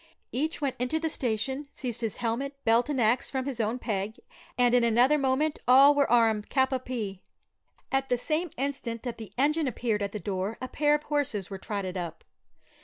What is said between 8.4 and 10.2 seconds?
instant that the engine appeared at the